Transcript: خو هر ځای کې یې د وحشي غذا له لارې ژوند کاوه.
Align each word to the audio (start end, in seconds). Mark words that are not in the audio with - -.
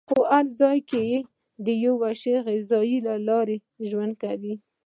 خو 0.09 0.19
هر 0.31 0.45
ځای 0.59 0.79
کې 0.89 1.01
یې 1.11 1.19
د 1.65 1.67
وحشي 2.01 2.35
غذا 2.45 2.79
له 3.05 3.13
لارې 3.27 3.57
ژوند 3.89 4.13
کاوه. 4.21 4.53